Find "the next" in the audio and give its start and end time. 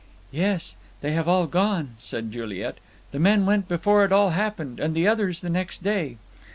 5.41-5.83